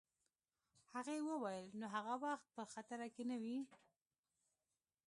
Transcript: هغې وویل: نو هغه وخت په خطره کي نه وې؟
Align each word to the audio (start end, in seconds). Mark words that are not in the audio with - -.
هغې 0.93 1.17
وویل: 1.29 1.65
نو 1.79 1.85
هغه 1.95 2.13
وخت 2.25 2.47
په 2.55 2.63
خطره 2.73 3.07
کي 3.15 3.23
نه 3.29 3.37
وې؟ 3.43 3.57